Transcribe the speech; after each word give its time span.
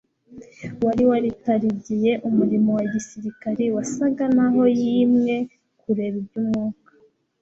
wari 0.85 1.03
waritarigiye 1.11 2.11
umurimo 2.27 2.69
wa 2.77 2.83
gisirikari 2.93 3.65
wasaga 3.75 4.23
naho 4.35 4.61
yimwe 4.79 5.35
kureba 5.81 6.17
iby'umwuka 6.23 6.91